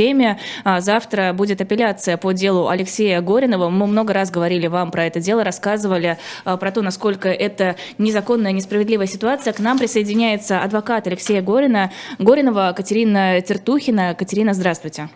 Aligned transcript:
теме. 0.00 0.38
А, 0.64 0.80
завтра 0.80 1.34
будет 1.34 1.60
апелляция 1.60 2.16
по 2.16 2.32
делу 2.32 2.68
Алексея 2.68 3.20
Горинова. 3.20 3.68
Мы 3.68 3.86
много 3.86 4.14
раз 4.14 4.30
говорили 4.30 4.66
вам 4.66 4.90
про 4.90 5.04
это 5.04 5.20
дело, 5.20 5.44
рассказывали 5.44 6.16
а, 6.46 6.56
про 6.56 6.72
то, 6.72 6.80
насколько 6.80 7.28
это 7.28 7.76
незаконная, 7.98 8.52
несправедливая 8.52 9.06
ситуация. 9.06 9.52
К 9.52 9.58
нам 9.58 9.78
присоединяется 9.78 10.62
адвокат 10.62 11.06
Алексея 11.06 11.42
Горина, 11.42 11.92
Горинова 12.18 12.72
Катерина 12.74 13.42
Тертухина. 13.42 14.14
Катерина, 14.14 14.54
здравствуйте. 14.54 15.10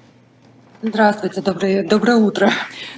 Здравствуйте, 0.83 1.41
доброе, 1.41 1.83
доброе 1.83 2.19
утро. 2.19 2.51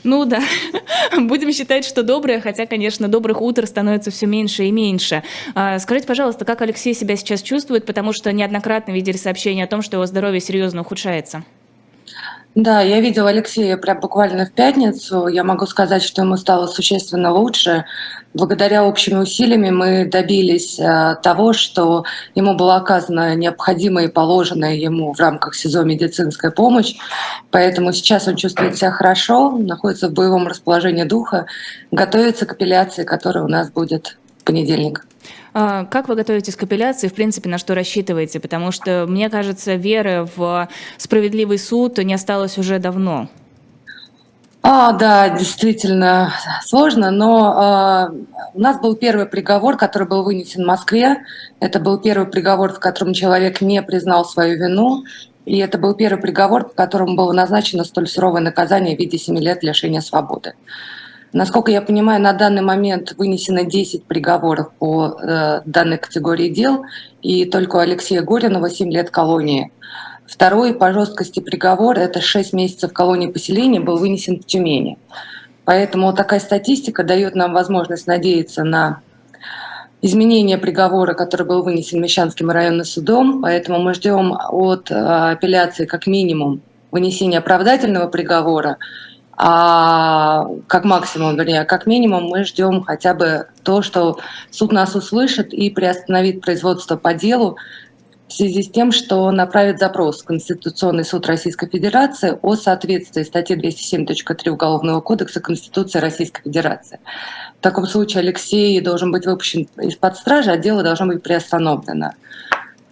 Ну 0.03 0.25
да, 0.25 0.41
будем 1.17 1.53
считать, 1.53 1.85
что 1.85 2.03
доброе, 2.03 2.41
хотя, 2.41 2.67
конечно, 2.67 3.07
добрых 3.07 3.41
утр 3.41 3.65
становится 3.65 4.11
все 4.11 4.27
меньше 4.27 4.65
и 4.65 4.73
меньше. 4.73 5.23
А, 5.55 5.79
скажите, 5.79 6.09
пожалуйста, 6.09 6.45
как 6.45 6.63
Алексей 6.63 6.95
себя 6.95 7.15
сейчас 7.15 7.43
чувствует, 7.43 7.87
потому 7.87 8.13
что 8.13 8.33
неоднократно 8.33 8.91
видели 8.91 9.17
сообщения 9.17 9.63
о 9.63 9.69
том, 9.69 9.83
что 9.83 9.99
его 9.99 10.07
здоровье 10.07 10.41
серьезно 10.41 10.81
ухудшается? 10.81 11.45
Да, 12.57 12.81
я 12.81 13.01
видела 13.01 13.29
Алексея 13.29 13.77
прям 13.77 14.01
буквально 14.01 14.47
в 14.47 14.51
пятницу. 14.51 15.29
Я 15.29 15.45
могу 15.45 15.67
сказать, 15.67 16.03
что 16.03 16.23
ему 16.23 16.39
стало 16.39 16.67
существенно 16.67 17.31
лучше. 17.31 17.85
Благодаря 18.33 18.83
общими 18.83 19.19
усилиями 19.19 19.69
мы 19.69 20.07
добились 20.07 20.79
э, 20.79 21.17
того, 21.23 21.53
что 21.53 22.05
ему 22.35 22.55
была 22.55 22.77
оказана 22.77 23.35
необходимая 23.35 24.07
и 24.07 24.11
положенная 24.11 24.75
ему 24.75 25.13
в 25.13 25.21
рамках 25.21 25.55
СИЗО 25.55 25.83
медицинская 25.83 26.51
помощь. 26.51 26.95
Поэтому 27.51 27.93
сейчас 27.93 28.27
он 28.27 28.37
чувствует 28.37 28.79
себя 28.79 28.91
хорошо, 28.91 29.51
находится 29.51 30.09
в 30.09 30.15
боевом 30.15 30.47
расположении 30.47 31.05
духа, 31.05 31.45
готовится 31.91 32.47
к 32.47 32.53
апелляции, 32.53 33.05
которая 33.05 33.45
у 33.45 33.49
нас 33.49 33.71
будет 33.71 34.17
понедельник. 34.47 35.07
А, 35.53 35.85
как 35.85 36.09
вы 36.09 36.15
готовитесь 36.15 36.57
к 36.57 36.63
апелляции, 36.63 37.09
в 37.09 37.15
принципе, 37.15 37.51
на 37.51 37.59
что 37.59 37.75
рассчитываете? 37.75 38.41
Потому 38.41 38.73
что, 38.73 39.05
мне 39.07 39.29
кажется, 39.29 39.75
веры 39.75 40.27
в 40.37 40.69
справедливый 40.97 41.59
суд 41.59 41.99
не 41.99 42.15
осталось 42.15 42.57
уже 42.57 42.79
давно. 42.79 43.29
А, 44.63 44.93
да, 44.93 45.29
действительно 45.29 46.33
сложно, 46.65 47.11
но 47.11 48.11
э, 48.13 48.49
у 48.55 48.61
нас 48.61 48.81
был 48.81 48.97
первый 48.97 49.27
приговор, 49.27 49.77
который 49.77 50.09
был 50.09 50.25
вынесен 50.25 50.65
в 50.65 50.67
Москве. 50.67 51.19
Это 51.61 51.79
был 51.79 51.99
первый 51.99 52.27
приговор, 52.27 52.73
в 52.73 52.81
котором 52.81 53.13
человек 53.13 53.61
не 53.61 53.81
признал 53.83 54.25
свою 54.25 54.59
вину. 54.59 55.05
И 55.45 55.59
это 55.59 55.79
был 55.79 55.95
первый 55.95 56.21
приговор, 56.21 56.65
по 56.65 56.75
которому 56.75 57.15
было 57.15 57.33
назначено 57.33 57.85
столь 57.85 58.09
суровое 58.09 58.41
наказание 58.41 58.97
в 58.97 58.99
виде 58.99 59.17
7 59.17 59.39
лет 59.39 59.63
лишения 59.63 60.01
свободы. 60.01 60.55
Насколько 61.37 61.71
я 61.71 61.83
понимаю, 61.83 62.23
на 62.23 62.33
данный 62.33 62.63
момент 62.63 63.13
вынесено 63.19 63.63
10 63.63 64.05
приговоров 64.05 64.73
по 64.79 65.19
э, 65.21 65.61
данной 65.67 65.99
категории 65.99 66.49
дел, 66.49 66.87
и 67.21 67.45
только 67.45 67.77
у 67.77 67.81
Алексея 67.81 68.23
Горинова 68.23 68.71
7 68.71 68.91
лет 68.91 69.11
колонии. 69.11 69.71
Второй 70.25 70.73
по 70.73 70.95
жесткости 70.95 71.41
приговор– 71.41 71.99
это 71.99 72.23
6 72.23 72.55
месяцев 72.55 72.95
колонии 72.95 73.27
поселения, 73.27 73.81
был 73.81 73.99
вынесен 73.99 74.41
в 74.41 74.47
Тюмени. 74.47 74.97
Поэтому 75.67 76.15
такая 76.15 76.41
статистика 76.41 77.05
дает 77.05 77.35
нам 77.35 77.53
возможность 77.53 78.07
надеяться 78.07 78.65
на 78.65 79.01
изменение 80.01 80.57
приговора, 80.57 81.13
который 81.13 81.47
был 81.47 81.63
вынесен 81.63 82.01
Мещанским 82.01 82.49
районным 82.49 82.87
судом. 82.87 83.43
Поэтому 83.43 83.79
мы 83.79 83.93
ждем 83.93 84.33
от 84.33 84.91
э, 84.91 84.95
апелляции 84.95 85.85
как 85.85 86.07
минимум 86.07 86.63
вынесения 86.91 87.41
оправдательного 87.41 88.09
приговора 88.09 88.79
а 89.37 90.47
как 90.67 90.85
максимум, 90.85 91.37
вернее, 91.37 91.65
как 91.65 91.87
минимум 91.87 92.25
мы 92.25 92.45
ждем 92.45 92.83
хотя 92.83 93.13
бы 93.13 93.49
то, 93.63 93.83
что 93.83 94.19
суд 94.51 94.73
нас 94.73 94.95
услышит 94.95 95.53
и 95.53 95.69
приостановит 95.71 96.41
производство 96.41 96.97
по 96.97 97.13
делу 97.13 97.59
в 98.29 98.33
связи 98.33 98.63
с 98.63 98.71
тем, 98.71 98.93
что 98.93 99.31
направит 99.31 99.79
запрос 99.79 100.23
в 100.23 100.25
Конституционный 100.25 101.05
суд 101.05 101.27
Российской 101.27 101.69
Федерации 101.69 102.39
о 102.41 102.57
соответствии 102.57 103.23
статьи 103.23 103.57
207.3 103.57 104.49
Уголовного 104.49 105.01
кодекса 105.01 105.41
Конституции 105.41 105.99
Российской 105.99 106.43
Федерации. 106.43 106.99
В 107.61 107.63
таком 107.63 107.87
случае 107.87 108.21
Алексей 108.21 108.81
должен 108.81 109.13
быть 109.13 109.27
выпущен 109.27 109.69
из-под 109.81 110.17
стражи, 110.17 110.51
а 110.51 110.57
дело 110.57 110.83
должно 110.83 111.07
быть 111.07 111.23
приостановлено. 111.23 112.13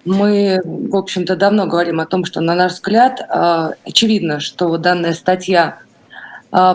Мы, 0.05 0.61
в 0.63 0.95
общем-то, 0.95 1.35
давно 1.35 1.67
говорим 1.67 1.99
о 1.99 2.07
том, 2.07 2.27
что, 2.27 2.43
на 2.43 2.55
наш 2.55 2.73
взгляд, 2.73 3.21
э, 3.21 3.71
очевидно, 3.87 4.39
что 4.39 4.77
данная 4.77 5.15
статья 5.15 5.79
а, 5.79 5.94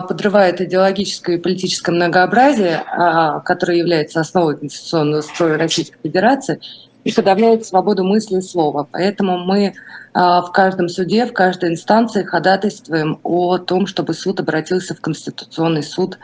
подрывает 0.00 0.60
идеологическое 0.60 1.36
и 1.36 1.40
политическое 1.40 1.92
многообразие, 1.92 2.82
а, 2.86 3.40
которое 3.40 3.78
является 3.78 4.20
основой 4.20 4.58
конституционного 4.58 5.22
строя 5.22 5.56
Российской 5.56 5.96
Федерации, 6.02 6.60
и 7.02 7.12
подавляет 7.12 7.64
свободу 7.64 8.04
мысли 8.04 8.38
и 8.38 8.42
слова. 8.42 8.86
Поэтому 8.90 9.38
мы 9.38 9.72
а, 10.12 10.42
в 10.42 10.52
каждом 10.52 10.90
суде, 10.90 11.24
в 11.24 11.32
каждой 11.32 11.70
инстанции 11.70 12.24
ходатайствуем 12.24 13.20
о 13.22 13.56
том, 13.56 13.86
чтобы 13.86 14.12
суд 14.12 14.40
обратился 14.40 14.94
в 14.94 15.00
Конституционный 15.00 15.82
суд 15.82 16.18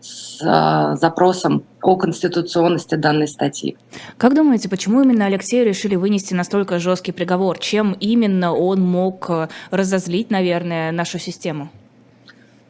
с 0.00 0.96
запросом 1.00 1.64
о 1.82 1.96
конституционности 1.96 2.96
данной 2.96 3.28
статьи. 3.28 3.76
Как 4.18 4.34
думаете, 4.34 4.68
почему 4.68 5.02
именно 5.02 5.26
Алексею 5.26 5.64
решили 5.66 5.94
вынести 5.94 6.34
настолько 6.34 6.78
жесткий 6.78 7.12
приговор? 7.12 7.58
Чем 7.58 7.92
именно 7.98 8.52
он 8.52 8.80
мог 8.82 9.26
э, 9.30 9.48
разозлить, 9.70 10.30
наверное, 10.30 10.92
нашу 10.92 11.18
систему? 11.18 11.70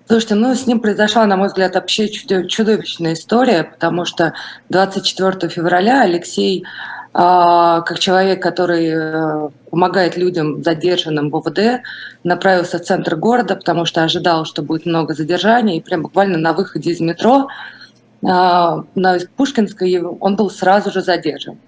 Слушайте, 0.08 0.36
ну 0.36 0.54
с 0.54 0.66
ним 0.68 0.78
произошла, 0.78 1.26
на 1.26 1.36
мой 1.36 1.48
взгляд, 1.48 1.74
вообще 1.74 2.08
чудовищная 2.08 3.14
история, 3.14 3.64
потому 3.64 4.04
что 4.04 4.34
24 4.68 5.48
февраля 5.48 6.02
Алексей, 6.02 6.64
а, 7.12 7.80
как 7.80 7.98
человек, 7.98 8.40
который 8.40 8.86
э, 8.86 9.48
помогает 9.68 10.16
людям 10.16 10.62
задержанным 10.62 11.30
в 11.30 11.36
ОВД, 11.36 11.82
направился 12.22 12.78
в 12.78 12.82
центр 12.82 13.16
города, 13.16 13.56
потому 13.56 13.84
что 13.84 14.04
ожидал, 14.04 14.44
что 14.44 14.62
будет 14.62 14.86
много 14.86 15.12
задержаний, 15.12 15.78
и 15.78 15.82
прям 15.82 16.02
буквально 16.02 16.38
на 16.38 16.52
выходе 16.52 16.92
из 16.92 17.00
метро 17.00 17.48
на 18.22 18.84
Пушкинской 19.36 20.00
он 20.00 20.36
был 20.36 20.50
сразу 20.50 20.90
же 20.90 21.02
задержан. 21.02 21.58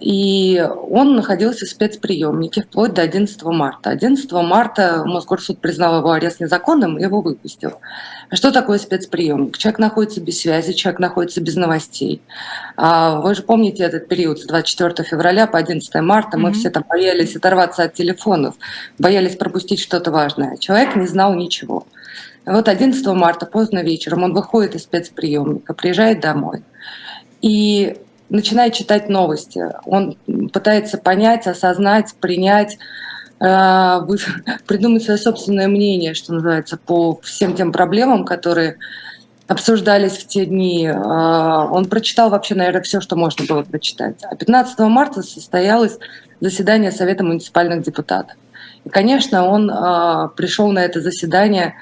И 0.00 0.62
он 0.90 1.16
находился 1.16 1.64
в 1.64 1.68
спецприемнике 1.68 2.62
вплоть 2.62 2.92
до 2.92 3.02
11 3.02 3.42
марта. 3.44 3.90
11 3.90 4.30
марта 4.32 5.04
Мосгорсуд 5.06 5.58
признал 5.60 5.98
его 5.98 6.12
арест 6.12 6.40
незаконным 6.40 6.98
и 6.98 7.02
его 7.02 7.22
выпустил. 7.22 7.72
Что 8.32 8.52
такое 8.52 8.78
спецприемник? 8.78 9.56
Человек 9.56 9.78
находится 9.78 10.20
без 10.20 10.40
связи, 10.40 10.72
человек 10.72 11.00
находится 11.00 11.40
без 11.40 11.56
новостей. 11.56 12.20
А, 12.76 13.20
вы 13.20 13.34
же 13.34 13.42
помните 13.42 13.84
этот 13.84 14.08
период 14.08 14.38
с 14.38 14.46
24 14.46 15.08
февраля 15.08 15.46
по 15.46 15.58
11 15.58 15.94
марта. 16.02 16.36
Мы 16.36 16.50
mm-hmm. 16.50 16.52
все 16.52 16.70
там 16.70 16.84
боялись 16.88 17.36
оторваться 17.36 17.84
от 17.84 17.94
телефонов, 17.94 18.56
боялись 18.98 19.36
пропустить 19.36 19.80
что-то 19.80 20.10
важное. 20.10 20.56
Человек 20.58 20.96
не 20.96 21.06
знал 21.06 21.34
ничего. 21.34 21.86
Вот 22.44 22.68
11 22.68 23.04
марта 23.08 23.46
поздно 23.46 23.82
вечером 23.82 24.22
он 24.22 24.34
выходит 24.34 24.74
из 24.74 24.82
спецприемника, 24.82 25.74
приезжает 25.74 26.20
домой 26.20 26.62
и 27.42 27.96
начинает 28.28 28.74
читать 28.74 29.08
новости. 29.08 29.64
Он 29.84 30.16
пытается 30.52 30.98
понять, 30.98 31.46
осознать, 31.46 32.14
принять, 32.20 32.78
э, 33.40 34.00
придумать 34.66 35.04
свое 35.04 35.18
собственное 35.18 35.68
мнение, 35.68 36.14
что 36.14 36.34
называется, 36.34 36.76
по 36.76 37.20
всем 37.22 37.54
тем 37.54 37.72
проблемам, 37.72 38.24
которые 38.24 38.78
обсуждались 39.48 40.12
в 40.12 40.26
те 40.26 40.46
дни. 40.46 40.86
Э, 40.86 40.92
он 40.94 41.86
прочитал 41.86 42.30
вообще, 42.30 42.54
наверное, 42.54 42.82
все, 42.82 43.00
что 43.00 43.16
можно 43.16 43.44
было 43.46 43.62
прочитать. 43.62 44.22
А 44.22 44.34
15 44.34 44.78
марта 44.80 45.22
состоялось 45.22 45.98
заседание 46.40 46.92
Совета 46.92 47.24
муниципальных 47.24 47.82
депутатов. 47.82 48.36
И, 48.86 48.88
конечно, 48.88 49.46
он 49.48 49.68
э, 49.68 50.28
пришел 50.36 50.70
на 50.70 50.78
это 50.78 51.00
заседание 51.00 51.74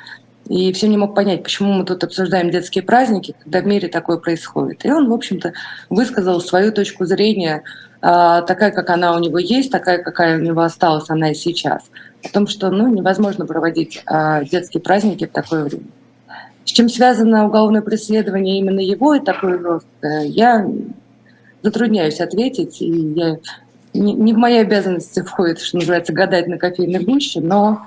и 0.49 0.73
все 0.73 0.89
не 0.89 0.97
мог 0.97 1.15
понять, 1.15 1.43
почему 1.43 1.73
мы 1.73 1.85
тут 1.85 2.03
обсуждаем 2.03 2.51
детские 2.51 2.83
праздники, 2.83 3.35
когда 3.43 3.61
в 3.61 3.67
мире 3.67 3.89
такое 3.89 4.19
происходит. 4.19 4.85
И 4.85 4.91
он, 4.91 5.09
в 5.09 5.13
общем-то, 5.13 5.53
высказал 5.89 6.41
свою 6.41 6.73
точку 6.73 7.07
зрения, 7.07 7.63
а, 8.03 8.43
такая, 8.43 8.71
как 8.71 8.91
она 8.91 9.15
у 9.15 9.19
него 9.19 9.39
есть, 9.39 9.71
такая, 9.71 10.03
какая 10.03 10.39
у 10.39 10.43
него 10.43 10.61
осталась 10.61 11.09
она 11.09 11.31
и 11.31 11.35
сейчас. 11.35 11.83
О 12.23 12.29
том, 12.29 12.47
что 12.47 12.71
ну, 12.71 12.89
невозможно 12.89 13.47
проводить 13.47 14.03
а, 14.07 14.45
детские 14.45 14.83
праздники 14.83 15.27
в 15.27 15.31
такое 15.31 15.65
время. 15.65 15.87
С 16.67 16.71
чем 16.71 16.89
связано 16.89 17.47
уголовное 17.47 17.83
преследование 17.83 18.59
именно 18.59 18.81
его 18.81 19.15
и 19.15 19.21
такой 19.21 19.59
рост, 19.59 19.87
я 20.03 20.67
затрудняюсь 21.63 22.21
ответить. 22.21 22.81
И 22.81 22.91
я, 22.91 23.39
не, 23.95 24.13
не 24.13 24.33
в 24.33 24.37
мои 24.37 24.59
обязанности 24.59 25.23
входит, 25.23 25.61
что 25.61 25.79
называется, 25.79 26.13
гадать 26.13 26.49
на 26.49 26.59
кофейной 26.59 27.05
гуще, 27.05 27.41
но 27.41 27.87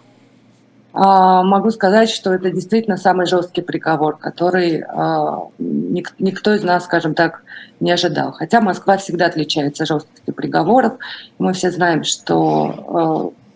а, 0.94 1.44
могу 1.44 1.70
сказать, 1.70 2.10
что 2.10 2.34
это 2.34 2.50
действительно 2.50 2.98
самый 2.98 3.28
жесткий 3.28 3.62
приговор, 3.62 4.18
который 4.18 4.84
а, 4.88 5.44
никто 5.60 6.56
из 6.56 6.64
нас, 6.64 6.86
скажем 6.86 7.14
так, 7.14 7.44
не 7.80 7.92
ожидал. 7.92 8.32
Хотя 8.32 8.62
Москва 8.62 8.98
всегда 8.98 9.28
отличается 9.28 9.86
жесткостью 9.86 10.34
приговоров. 10.34 10.94
Мы 11.38 11.54
все 11.54 11.70
знаем, 11.70 12.04
что 12.04 13.34
а, 13.36 13.47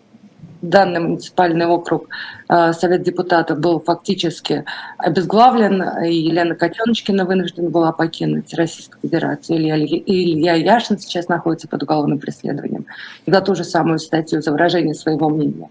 данный 0.61 0.99
муниципальный 0.99 1.65
округ 1.65 2.07
Совет 2.47 3.03
депутатов 3.03 3.59
был 3.59 3.79
фактически 3.79 4.65
обезглавлен, 4.97 6.03
и 6.05 6.13
Елена 6.13 6.55
Котеночкина 6.55 7.25
вынуждена 7.25 7.69
была 7.69 7.91
покинуть 7.91 8.53
Российскую 8.53 8.99
Федерацию. 9.01 9.57
Илья, 9.57 9.77
Илья 9.77 10.53
Яшин 10.55 10.99
сейчас 10.99 11.27
находится 11.27 11.67
под 11.67 11.83
уголовным 11.83 12.19
преследованием 12.19 12.85
за 13.25 13.41
ту 13.41 13.55
же 13.55 13.63
самую 13.63 13.99
статью, 13.99 14.41
за 14.41 14.51
выражение 14.51 14.93
своего 14.93 15.29
мнения. 15.29 15.69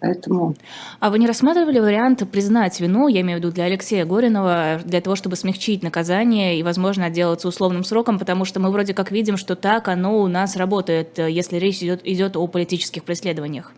Поэтому... 0.00 0.54
А 1.00 1.08
вы 1.08 1.18
не 1.18 1.26
рассматривали 1.26 1.78
вариант 1.78 2.28
признать 2.30 2.78
вину, 2.78 3.08
я 3.08 3.22
имею 3.22 3.38
в 3.38 3.42
виду 3.42 3.52
для 3.52 3.64
Алексея 3.64 4.04
Горинова, 4.04 4.80
для 4.84 5.00
того, 5.00 5.16
чтобы 5.16 5.36
смягчить 5.36 5.82
наказание 5.82 6.58
и, 6.58 6.62
возможно, 6.62 7.06
отделаться 7.06 7.48
условным 7.48 7.84
сроком, 7.84 8.18
потому 8.18 8.44
что 8.44 8.60
мы 8.60 8.70
вроде 8.70 8.92
как 8.92 9.10
видим, 9.10 9.38
что 9.38 9.56
так 9.56 9.88
оно 9.88 10.20
у 10.20 10.26
нас 10.28 10.56
работает, 10.56 11.18
если 11.18 11.56
речь 11.56 11.78
идет, 11.78 12.00
идет 12.04 12.36
о 12.36 12.46
политических 12.46 13.02
преследованиях? 13.04 13.72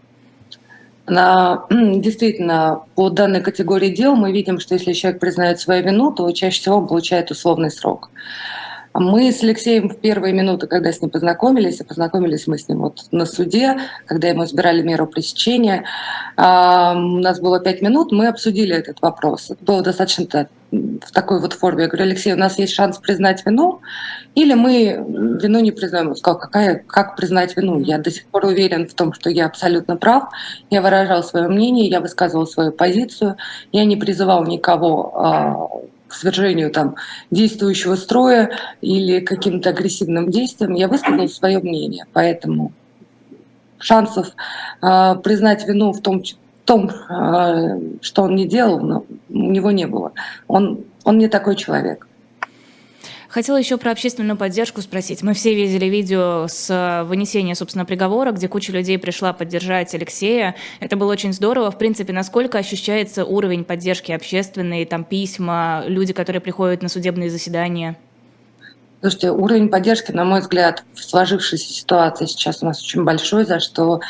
На, 1.09 1.67
действительно, 1.71 2.83
по 2.95 3.11
данной 3.11 3.41
категории 3.41 3.91
дел 3.91 4.17
мы 4.17 4.33
видим, 4.33 4.59
что 4.59 4.75
если 4.75 4.93
человек 4.93 5.21
признает 5.21 5.61
свою 5.61 5.85
вину, 5.85 6.13
то 6.13 6.31
чаще 6.33 6.61
всего 6.61 6.77
он 6.77 6.89
получает 6.89 7.31
условный 7.31 7.71
срок. 7.71 8.11
Мы 8.99 9.31
с 9.31 9.43
Алексеем 9.43 9.89
в 9.89 9.97
первые 9.99 10.33
минуты, 10.33 10.67
когда 10.67 10.91
с 10.91 11.03
ним 11.03 11.11
познакомились, 11.11 11.81
и 11.81 11.85
познакомились 11.85 12.47
мы 12.47 12.57
с 12.59 12.69
ним 12.69 12.81
вот 12.81 13.03
на 13.11 13.27
суде, 13.27 13.77
когда 14.07 14.29
ему 14.29 14.45
избирали 14.45 14.83
меру 14.83 15.07
пресечения, 15.07 15.85
а, 16.37 16.95
у 16.95 17.19
нас 17.19 17.41
было 17.41 17.61
пять 17.61 17.83
минут, 17.83 18.13
мы 18.13 18.29
обсудили 18.29 18.75
этот 18.75 19.03
вопрос. 19.03 19.51
Это 19.51 19.63
было 19.65 19.83
достаточно 19.83 20.49
в 20.71 21.13
такой 21.13 21.41
вот 21.41 21.53
форме. 21.53 21.83
Я 21.83 21.89
говорю, 21.89 22.05
Алексей, 22.05 22.33
у 22.33 22.37
нас 22.37 22.59
есть 22.59 22.73
шанс 22.73 22.99
признать 22.99 23.45
вину, 23.45 23.81
или 24.35 24.55
мы 24.55 25.05
вину 25.41 25.61
не 25.61 25.73
признаем? 25.73 26.09
Он 26.09 26.17
сказал, 26.17 26.39
какая, 26.39 26.83
как 26.87 27.17
признать 27.17 27.57
вину? 27.57 27.79
Я 27.79 27.99
до 27.99 28.11
сих 28.11 28.27
пор 28.27 28.47
уверен 28.47 28.89
в 28.89 28.95
том, 28.95 29.13
что 29.13 29.31
я 29.31 29.47
абсолютно 29.47 29.97
прав. 29.97 30.25
Я 30.71 30.81
выражал 30.83 31.23
свое 31.23 31.49
мнение, 31.49 31.87
я 31.89 32.01
высказывал 32.01 32.47
свою 32.47 32.73
позицию, 32.73 33.37
я 33.73 33.85
не 33.85 33.97
призывал 33.97 34.45
никого 34.45 35.13
а, 35.15 35.69
свержению 36.17 36.71
там, 36.71 36.97
действующего 37.31 37.97
строя 37.97 38.51
или 38.81 39.21
каким-то 39.21 39.71
агрессивным 39.71 40.31
действием, 40.31 40.75
я 40.75 40.89
высказал 40.89 41.29
свое 41.29 41.59
мнение. 41.59 42.07
Поэтому 42.13 42.73
шансов 43.79 44.29
э, 44.83 45.15
признать 45.23 45.67
вину 45.67 45.93
в 45.93 46.01
том, 46.01 46.23
в 46.23 46.67
том 46.67 46.91
э, 46.91 47.81
что 48.01 48.23
он 48.23 48.35
не 48.35 48.47
делал, 48.47 48.81
но 48.81 49.05
у 49.29 49.51
него 49.51 49.71
не 49.71 49.87
было. 49.87 50.13
Он, 50.49 50.85
он 51.05 51.19
не 51.19 51.29
такой 51.29 51.57
человек. 51.57 52.07
Хотела 53.37 53.59
еще 53.59 53.77
про 53.77 53.91
общественную 53.91 54.39
поддержку 54.39 54.81
спросить. 54.81 55.23
Мы 55.23 55.35
все 55.35 55.53
видели 55.55 55.85
видео 55.85 56.47
с 56.49 56.71
э, 56.71 57.03
вынесения, 57.05 57.55
собственно, 57.55 57.85
приговора, 57.85 58.33
где 58.33 58.49
куча 58.49 58.73
людей 58.73 58.99
пришла 58.99 59.35
поддержать 59.35 59.95
Алексея. 59.95 60.57
Это 60.81 60.97
было 60.97 61.13
очень 61.13 61.35
здорово. 61.35 61.71
В 61.71 61.77
принципе, 61.77 62.15
насколько 62.15 62.57
ощущается 62.57 63.27
уровень 63.27 63.65
поддержки 63.65 64.11
общественной, 64.11 64.87
там 64.87 65.05
письма, 65.05 65.85
люди, 65.87 66.15
которые 66.15 66.41
приходят 66.41 66.81
на 66.81 66.89
судебные 66.89 67.29
заседания? 67.29 67.99
Слушайте, 69.03 69.33
уровень 69.33 69.69
поддержки, 69.69 70.13
на 70.13 70.25
мой 70.25 70.41
взгляд, 70.41 70.85
в 70.95 71.05
сложившейся 71.05 71.71
ситуации 71.71 72.25
сейчас 72.25 72.63
у 72.63 72.65
нас 72.65 72.83
очень 72.83 73.05
большой, 73.05 73.45
за 73.45 73.61
что 73.61 74.01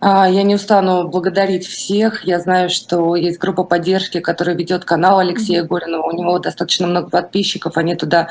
я 0.00 0.42
не 0.42 0.54
устану 0.54 1.08
благодарить 1.08 1.66
всех. 1.66 2.24
Я 2.24 2.38
знаю, 2.40 2.68
что 2.68 3.16
есть 3.16 3.38
группа 3.38 3.64
поддержки, 3.64 4.20
которая 4.20 4.54
ведет 4.54 4.84
канал 4.84 5.18
Алексея 5.18 5.62
Горинова. 5.62 6.10
У 6.10 6.16
него 6.16 6.38
достаточно 6.38 6.86
много 6.86 7.08
подписчиков. 7.08 7.76
Они 7.76 7.94
туда 7.94 8.28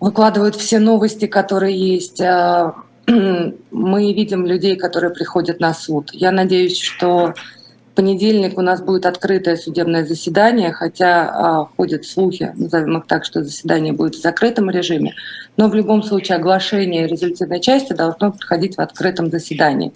выкладывают 0.00 0.56
все 0.56 0.78
новости, 0.78 1.26
которые 1.26 1.76
есть. 1.76 2.20
А, 2.20 2.74
мы 3.06 4.12
видим 4.12 4.46
людей, 4.46 4.76
которые 4.76 5.10
приходят 5.12 5.60
на 5.60 5.74
суд. 5.74 6.10
Я 6.12 6.30
надеюсь, 6.30 6.78
что 6.78 7.34
в 7.92 7.94
понедельник 7.96 8.58
у 8.58 8.62
нас 8.62 8.82
будет 8.82 9.06
открытое 9.06 9.56
судебное 9.56 10.04
заседание, 10.04 10.72
хотя 10.72 11.30
а, 11.30 11.68
ходят 11.76 12.04
слухи, 12.04 12.52
назовем 12.54 12.98
их 12.98 13.06
так, 13.06 13.24
что 13.24 13.42
заседание 13.42 13.92
будет 13.92 14.16
в 14.16 14.22
закрытом 14.22 14.70
режиме, 14.70 15.14
но 15.56 15.68
в 15.68 15.74
любом 15.74 16.02
случае 16.02 16.36
оглашение 16.36 17.06
результативной 17.06 17.60
части 17.60 17.92
должно 17.92 18.32
проходить 18.32 18.76
в 18.76 18.80
открытом 18.80 19.30
заседании. 19.30 19.92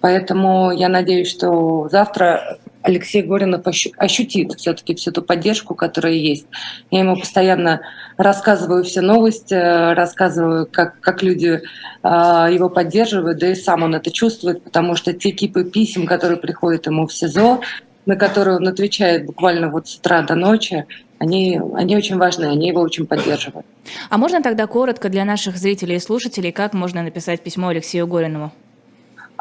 Поэтому 0.00 0.70
я 0.70 0.88
надеюсь, 0.88 1.30
что 1.30 1.88
завтра 1.90 2.58
Алексей 2.82 3.22
Горинов 3.22 3.66
ощутит 3.66 4.54
все-таки 4.54 4.94
всю 4.94 5.12
ту 5.12 5.22
поддержку, 5.22 5.74
которая 5.74 6.14
есть. 6.14 6.46
Я 6.90 7.00
ему 7.00 7.16
постоянно 7.16 7.82
рассказываю 8.16 8.84
все 8.84 9.02
новости, 9.02 9.54
рассказываю, 9.94 10.66
как, 10.70 10.98
как 11.00 11.22
люди 11.22 11.60
э, 12.02 12.08
его 12.08 12.70
поддерживают, 12.70 13.38
да 13.38 13.48
и 13.48 13.54
сам 13.54 13.82
он 13.82 13.94
это 13.94 14.10
чувствует, 14.10 14.62
потому 14.64 14.96
что 14.96 15.12
те 15.12 15.30
кипы 15.30 15.64
писем, 15.64 16.06
которые 16.06 16.38
приходят 16.38 16.86
ему 16.86 17.06
в 17.06 17.12
СИЗО, 17.12 17.60
на 18.06 18.16
которые 18.16 18.56
он 18.56 18.66
отвечает 18.66 19.26
буквально 19.26 19.68
вот 19.68 19.88
с 19.88 19.96
утра 19.96 20.22
до 20.22 20.34
ночи, 20.34 20.86
они, 21.18 21.60
они 21.74 21.96
очень 21.96 22.16
важны, 22.16 22.46
они 22.46 22.68
его 22.68 22.80
очень 22.80 23.06
поддерживают. 23.06 23.66
А 24.08 24.16
можно 24.16 24.42
тогда 24.42 24.66
коротко 24.66 25.10
для 25.10 25.26
наших 25.26 25.58
зрителей 25.58 25.96
и 25.96 26.00
слушателей, 26.00 26.50
как 26.50 26.72
можно 26.72 27.02
написать 27.02 27.42
письмо 27.42 27.68
Алексею 27.68 28.06
Горинову? 28.06 28.52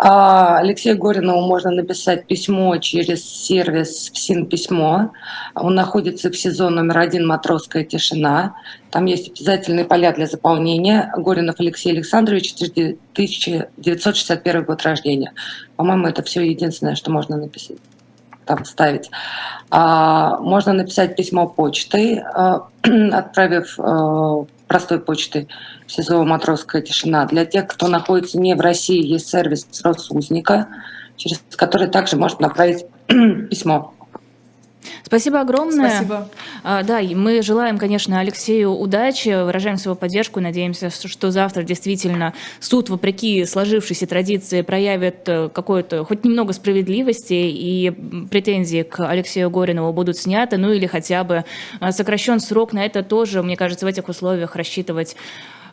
А, 0.01 0.59
Алексею 0.59 0.97
Горинову 0.97 1.45
можно 1.45 1.71
написать 1.71 2.25
письмо 2.25 2.77
через 2.77 3.21
сервис 3.25 4.09
ФСИН 4.13 4.45
письмо. 4.45 5.11
Он 5.55 5.75
находится 5.75 6.31
в 6.31 6.37
СИЗО 6.37 6.69
номер 6.69 6.99
один 6.99 7.27
«Матросская 7.27 7.83
тишина». 7.83 8.55
Там 8.91 9.03
есть 9.05 9.31
обязательные 9.31 9.83
поля 9.83 10.13
для 10.13 10.25
заполнения. 10.25 11.11
Горинов 11.17 11.59
Алексей 11.59 11.91
Александрович, 11.91 12.53
1961 12.53 14.63
год 14.63 14.83
рождения. 14.83 15.33
По-моему, 15.75 16.07
это 16.07 16.23
все 16.23 16.49
единственное, 16.49 16.95
что 16.95 17.11
можно 17.11 17.35
написать 17.35 17.75
там 18.45 18.63
ставить. 18.63 19.11
А, 19.69 20.39
можно 20.39 20.71
написать 20.71 21.17
письмо 21.17 21.45
почтой, 21.45 22.19
а, 22.19 22.69
отправив 23.11 23.77
а, 23.77 24.45
простой 24.69 25.01
почтой 25.01 25.49
СИЗО 25.87 26.23
«Матросская 26.23 26.81
тишина». 26.81 27.25
Для 27.25 27.45
тех, 27.45 27.67
кто 27.67 27.89
находится 27.89 28.39
не 28.39 28.55
в 28.55 28.61
России, 28.61 29.05
есть 29.05 29.27
сервис 29.27 29.67
Росузника, 29.83 30.67
через 31.17 31.41
который 31.57 31.89
также 31.89 32.15
можно 32.15 32.47
направить 32.47 32.85
письмо. 33.07 33.93
Спасибо 35.03 35.41
огромное. 35.41 35.89
Спасибо. 35.89 36.29
А, 36.63 36.83
да, 36.83 36.99
и 36.99 37.15
мы 37.15 37.41
желаем, 37.41 37.77
конечно, 37.77 38.19
Алексею 38.19 38.71
удачи, 38.71 39.43
выражаем 39.43 39.77
свою 39.77 39.95
поддержку, 39.95 40.39
надеемся, 40.39 40.89
что 40.89 41.31
завтра 41.31 41.63
действительно 41.63 42.33
суд, 42.59 42.89
вопреки 42.89 43.45
сложившейся 43.45 44.07
традиции, 44.07 44.61
проявит 44.61 45.27
э, 45.27 45.49
какое-то 45.53 46.05
хоть 46.05 46.23
немного 46.23 46.53
справедливости, 46.53 47.33
и 47.33 47.91
претензии 48.29 48.83
к 48.83 49.07
Алексею 49.07 49.49
Горинову 49.49 49.93
будут 49.93 50.17
сняты, 50.17 50.57
ну 50.57 50.71
или 50.71 50.85
хотя 50.85 51.23
бы 51.23 51.45
а, 51.79 51.91
сокращен 51.91 52.39
срок 52.39 52.73
на 52.73 52.85
это 52.85 53.03
тоже, 53.03 53.43
мне 53.43 53.57
кажется, 53.57 53.85
в 53.85 53.89
этих 53.89 54.07
условиях 54.09 54.55
рассчитывать 54.55 55.15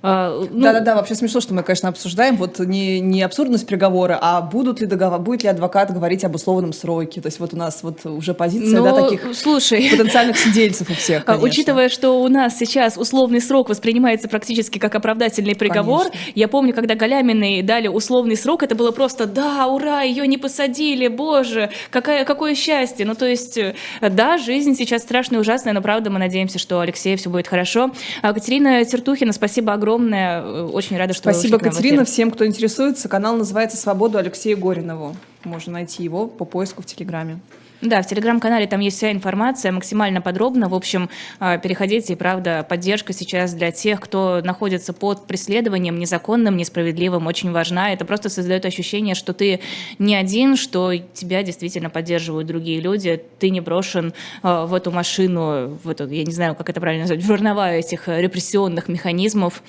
а, 0.07 0.47
ну, 0.51 0.63
Да-да-да, 0.63 0.95
вообще 0.95 1.15
смешно, 1.15 1.41
что 1.41 1.55
мы, 1.55 1.63
конечно, 1.63 1.89
обсуждаем 1.89 2.37
вот 2.37 2.59
не, 2.61 3.01
не 3.01 3.23
абсурдность 3.23 3.67
приговора, 3.67 4.19
а 4.21 4.41
будут 4.41 4.81
ли 4.81 4.87
договор, 4.87 5.21
будет 5.21 5.43
ли 5.43 5.49
адвокат 5.49 5.93
говорить 5.93 6.25
об 6.25 6.35
условном 6.35 6.73
сроке. 6.73 7.21
То 7.21 7.27
есть 7.27 7.41
вот 7.41 7.55
у 7.55 7.57
нас 7.57 7.83
вот 7.83 8.07
уже 8.07 8.35
позиция 8.35 8.81
ну, 8.81 8.85
да, 8.85 9.03
таких 9.03 9.35
слушай, 9.35 9.89
потенциальных 9.91 10.39
сидельцев 10.39 10.91
у 10.91 10.95
всех, 10.95 11.23
а, 11.23 11.33
конечно. 11.33 11.49
Учитывая, 11.49 11.89
что 11.89 12.23
у 12.23 12.29
нас 12.29 12.57
сейчас 12.57 12.97
условный 12.97 13.41
срок 13.41 13.69
воспринимается 13.69 14.29
практически 14.29 14.79
как 14.79 14.95
оправдательный 14.95 15.57
приговор, 15.57 16.05
конечно. 16.11 16.33
я 16.35 16.49
помню, 16.49 16.73
когда 16.73 16.95
Галяминой 16.95 17.63
дали 17.63 17.89
условный 17.89 18.37
срок, 18.37 18.63
это 18.63 18.75
было 18.75 18.93
просто 18.93 19.27
«да, 19.27 19.67
ура, 19.67 20.03
ее 20.03 20.27
не 20.27 20.39
посадили, 20.39 21.09
боже, 21.09 21.71
какая, 21.91 22.25
какое 22.25 22.55
счастье». 22.55 23.05
Ну 23.05 23.15
то 23.15 23.27
есть, 23.27 23.59
э, 23.59 23.75
да, 24.01 24.39
жизнь 24.39 24.75
сейчас 24.75 25.03
страшная 25.03 25.39
и 25.39 25.41
ужасная, 25.41 25.73
но 25.73 25.83
правда 25.83 26.11
мы 26.11 26.19
надеемся, 26.19 26.59
что 26.59 26.81
Алексею 26.81 27.19
все 27.19 27.29
будет 27.29 27.49
хорошо. 27.49 27.91
А 28.23 28.33
Катерина 28.33 28.85
Тертухина, 28.85 29.33
спасибо 29.33 29.73
огромное 29.73 29.96
огромное. 29.97 30.65
Очень 30.67 30.97
рада, 30.97 31.15
что 31.15 31.31
Спасибо, 31.31 31.59
Катерина. 31.59 32.05
Всем, 32.05 32.31
кто 32.31 32.47
интересуется, 32.47 33.09
канал 33.09 33.37
называется 33.37 33.77
«Свободу 33.77 34.19
Алексею 34.19 34.59
Горинову». 34.59 35.17
Можно 35.45 35.75
найти 35.75 36.03
его 36.03 36.27
по 36.27 36.45
поиску 36.45 36.83
в 36.83 36.87
Телеграме. 36.87 37.41
Да, 37.83 38.01
в 38.01 38.07
телеграм-канале 38.07 38.67
там 38.67 38.81
есть 38.81 38.97
вся 38.97 39.13
информация 39.13 39.71
максимально 39.71 40.23
подробно. 40.23 40.69
В 40.69 40.75
общем, 40.75 41.11
а, 41.39 41.59
переходите, 41.59 42.15
и 42.15 42.17
правда, 42.17 42.65
поддержка 42.67 43.13
сейчас 43.13 43.53
для 43.53 43.71
тех, 43.71 44.01
кто 44.01 44.41
находится 44.43 44.95
под 44.95 45.27
преследованием 45.27 45.99
незаконным, 45.99 46.57
несправедливым, 46.57 47.27
очень 47.27 47.53
важна. 47.53 47.93
Это 47.93 48.07
просто 48.07 48.31
создает 48.31 48.65
ощущение, 48.65 49.15
что 49.15 49.35
ты 49.35 49.61
не 49.99 50.15
один, 50.15 50.57
что 50.57 50.93
тебя 50.97 51.43
действительно 51.43 51.91
поддерживают 51.91 52.49
другие 52.49 52.81
люди, 52.81 53.23
ты 53.39 53.51
не 53.51 53.61
брошен 53.61 54.15
а, 54.43 54.65
в 54.65 54.73
эту 54.73 54.91
машину, 54.91 55.79
в 55.85 55.91
эту, 55.91 56.09
я 56.09 56.25
не 56.25 56.33
знаю, 56.33 56.55
как 56.55 56.71
это 56.71 56.81
правильно 56.81 57.03
назвать, 57.03 57.23
в 57.23 57.27
жернова 57.27 57.73
этих 57.73 58.09
репрессионных 58.09 58.89
механизмов 58.89 59.63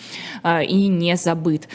а, 0.44 0.64
и 0.64 0.88
не 0.88 1.18
забыт. 1.18 1.66